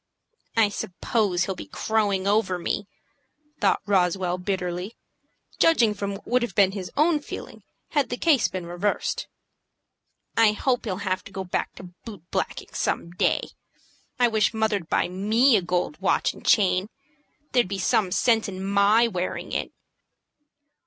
[0.57, 2.87] "I suppose he'll be crowing over me,"
[3.59, 4.95] thought Roswell, bitterly,
[5.59, 9.27] judging from what would have been his own feeling had the case been reversed.
[10.35, 13.49] "I hope he'll have to go back to boot blacking some day.
[14.17, 16.89] I wish mother'd buy me a gold watch and chain.
[17.51, 19.71] There'd be some sense in my wearing it."